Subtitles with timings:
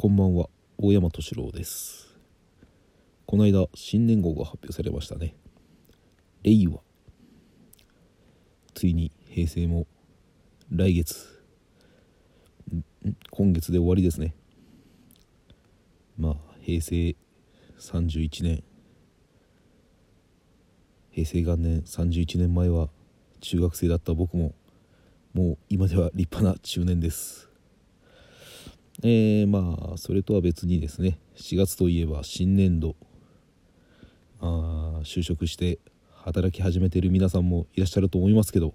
[0.00, 2.16] こんばんは大山敏郎です。
[3.26, 5.34] この間新年号が発表されましたね。
[6.44, 6.78] 令和
[8.74, 9.88] ついに平成も
[10.70, 11.42] 来月
[13.32, 14.36] 今月で終わりですね。
[16.16, 17.16] まあ平成
[17.80, 18.62] 31年。
[21.10, 22.88] 平成元年31年前は
[23.40, 24.54] 中学生だった僕も
[25.34, 27.47] もう今では立派な中年です。
[29.02, 32.96] えー、まあそれとは別にですね4月といえば新年度
[34.40, 35.78] あ就職して
[36.24, 38.74] 働き始めている皆さんもいらっしゃると思いますけど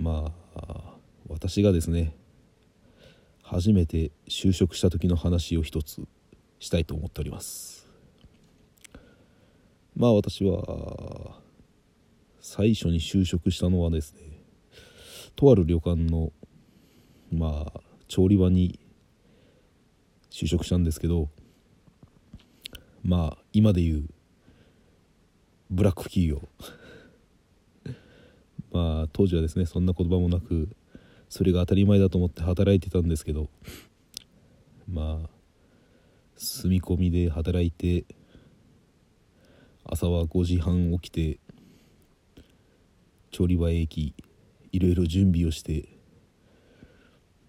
[0.00, 0.94] まあ
[1.28, 2.14] 私がですね
[3.42, 6.02] 初めて就職した時の話を一つ
[6.60, 7.86] したいと思っております。
[9.96, 11.38] まあ私は
[12.40, 14.20] 最初に就職したのはですね
[15.36, 16.32] とある旅館の
[17.32, 17.80] まあ
[18.14, 18.78] 調理場に
[20.30, 21.30] 就職したんですけど
[23.02, 24.04] まあ今で言う
[25.68, 26.48] ブラック企業。
[28.70, 30.68] まあ当時はですねそんな言葉もなく
[31.28, 33.50] それが当たり前だと思って働いてたんですけど
[34.86, 35.30] まあ
[36.36, 38.04] 住み込みで働いて
[39.82, 41.40] 朝は5時半起きて
[43.32, 44.14] 調理場へ行き
[44.70, 45.88] いろいろ準備をして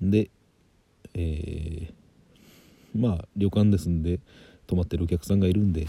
[0.00, 0.30] で
[1.14, 1.92] えー、
[2.94, 4.20] まあ旅館ですんで
[4.66, 5.86] 泊まってるお客さんがいるんで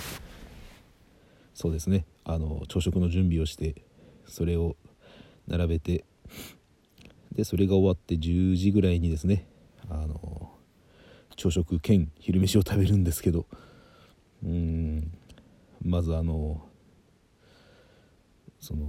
[1.54, 2.06] そうですね。
[2.26, 3.76] あの朝食の準備をして
[4.28, 4.76] それを
[5.48, 6.04] 並べて
[7.32, 9.48] でそれが終わって10時ぐらいにですね
[9.90, 10.52] あの
[11.36, 13.46] 朝食兼昼飯を食べるんですけど
[14.44, 15.12] うん
[15.84, 16.66] まずあの
[18.60, 18.86] その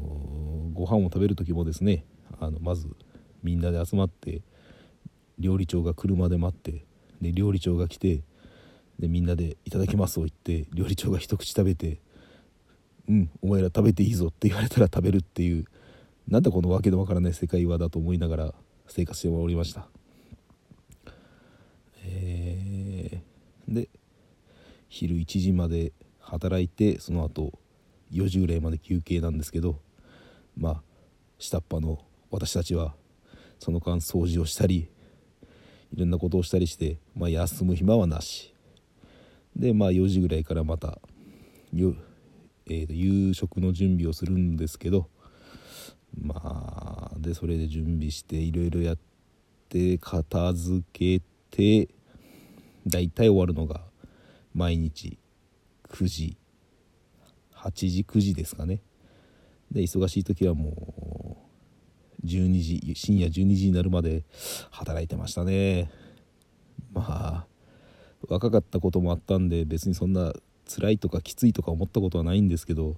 [0.73, 2.05] ご飯を食べる時もですね
[2.41, 2.89] あのまず
[3.42, 4.41] みんなで集まって
[5.39, 6.84] 料理長が来るまで待って
[7.20, 8.23] で料理長が来て
[8.98, 12.01] でみんなで「いただきます」を言って料理長が一口食べて
[13.09, 15.67] 「うんお前ら食べていいぞ」って言われたら食べるっていう
[16.29, 18.55] なんだこのわけのわからない世界はだと思いながら
[18.89, 19.89] 生活しておりました。
[22.05, 23.89] えー、で
[24.89, 27.58] 昼1時まで働いてその後
[28.13, 29.80] 4時ぐらいまで休憩なんですけど
[30.57, 30.83] まあ
[31.39, 32.95] 下っ端の私たちは
[33.58, 34.89] その間掃除をしたり
[35.96, 38.55] いろんなことをしたりして、まあ、休む暇はなし。
[39.57, 40.98] でまあ4時ぐらいからまた、
[41.74, 45.08] えー、と夕食の準備をするんですけど
[46.20, 48.98] まあでそれで準備していろいろやっ
[49.70, 51.89] て片付けて
[52.86, 53.80] だいたい終わるのが
[54.55, 55.18] 毎日
[55.89, 56.36] 9時
[57.55, 58.80] 8時9時ですかね。
[59.73, 61.16] で忙しい時はもう
[62.27, 64.25] 12時深夜12時になるまで
[64.70, 65.91] 働いてましたね。
[66.92, 67.47] まあ
[68.29, 70.33] 若かったこともあったんで別にそんな
[70.69, 72.97] 辛いとかきついとか思ったことはないんですけど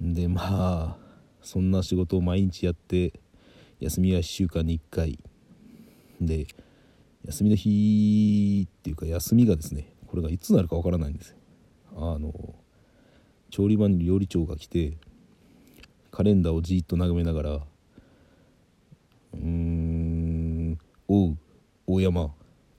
[0.00, 0.96] でまあ
[1.42, 3.12] そんな仕事を毎日やって
[3.80, 5.18] 休みは1週間に1回。
[6.20, 6.46] で
[7.24, 11.36] 休みの日っていうか休みがですねこれがいつになるかわからないんです
[11.96, 12.32] あの
[13.50, 14.96] 調理場に料理長が来て
[16.10, 20.78] カレンダーをじっと眺めながらうーん
[21.08, 21.38] 「おう
[21.86, 22.34] 大山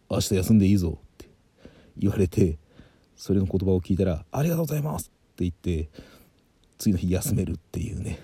[0.09, 1.29] 明日休んでいいぞ」って
[1.97, 2.57] 言われて
[3.15, 5.89] それの言葉を聞いたら「ありがとうございます」って言って
[6.77, 8.19] 次の日休めるっていうね。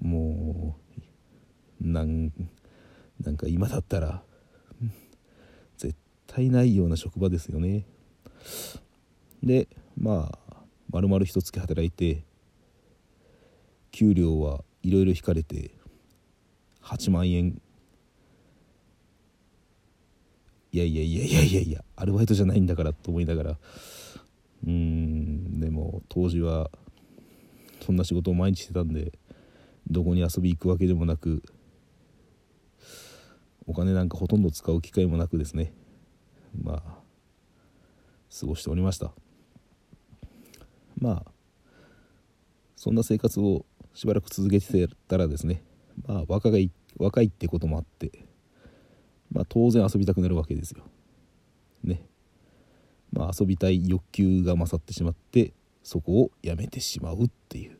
[0.00, 0.76] も
[1.80, 2.32] うなん
[3.20, 4.22] なんか今だったら
[5.76, 7.84] 絶対ないような職場ですよね。
[9.42, 12.24] でまあ丸々一月働いて
[13.90, 15.72] 給料はいろいろ引かれて
[16.82, 17.60] 8万円
[20.72, 23.50] いやいやいやいやいやいやアルバイトじゃないんだからと思いながら。
[23.50, 26.70] うーんでも当時は
[27.80, 29.12] そんな仕事を毎日してたんで
[29.88, 31.42] どこに遊び行くわけでもなく
[33.66, 35.72] お金なんかほとんど使う機会もなくですね。
[36.60, 36.98] まあ
[38.40, 39.12] 過ごしておりました。
[40.98, 41.32] まあ
[42.76, 43.64] そんな生活を
[43.94, 45.62] しばらく続けてたらですね
[46.06, 48.10] まあ若い若いってこともあって、
[49.32, 50.84] まあ、当然遊びたくなるわけですよ。
[51.84, 52.02] ね。
[53.12, 55.52] まあ、遊びたい欲求が勝ってしまって
[55.82, 57.78] そこをやめてしまうっていう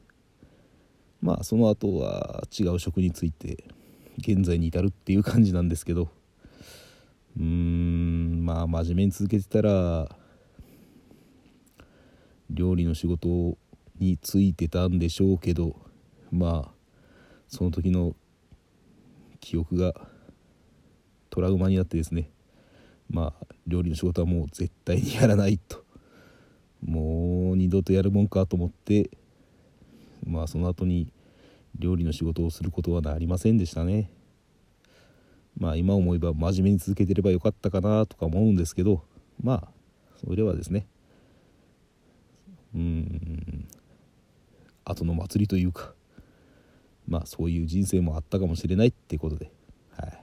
[1.21, 3.65] まあその後は違う職について
[4.19, 6.09] 現在に至るっていう感じなんですけど
[7.37, 10.09] うーんまあ真面目に続けてたら
[12.51, 13.59] 料理の仕事
[13.99, 15.77] についてたんでしょうけど
[16.31, 16.71] まあ
[17.49, 18.15] その時の
[19.41, 19.93] 記憶が
[21.39, 22.31] トラウマになってですね
[23.09, 25.85] まあ料理の仕事はもう絶対にやらないと。
[26.85, 29.11] もう二度とやるもんかと思って
[30.27, 31.13] まあその後に
[31.79, 34.11] 料理の仕事をすることはなりませんでしたね。
[35.57, 39.05] まあ今思えば真面目に続けてればよかったかなとか思うんですけど
[39.41, 39.69] まあ
[40.17, 40.89] それはですね
[42.75, 43.69] うん
[44.85, 45.93] 後の祭りというか
[47.07, 49.51] まあそういう人生もあったかもしれないってことで
[49.97, 50.21] はい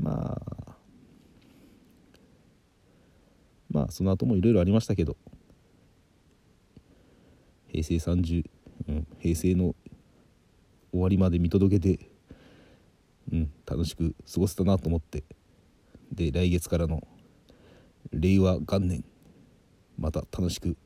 [0.00, 0.74] まあ
[3.78, 5.16] まあその後もいろいろありましたけど。
[7.68, 8.44] 平成30、
[8.88, 9.76] うん、平成の
[10.90, 12.10] 終わりまで見届けて、
[13.30, 15.22] うん、楽しく過ごせたなと思って。
[16.10, 17.06] で来月からの
[18.10, 19.04] 令和元年
[19.98, 20.76] また楽しく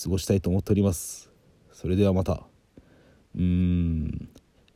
[0.00, 1.30] 過ごしたいと思っております。
[1.72, 2.46] それではまた
[3.34, 4.28] うーん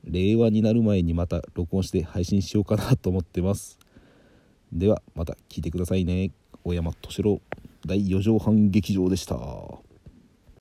[0.04, 3.78] 令和になる前にまた録音して配信しようかなと思ってます。
[4.72, 6.32] ではまた聞いてくださいね。
[6.66, 7.42] 小山敏郎
[7.86, 9.36] 第4畳半劇場でした。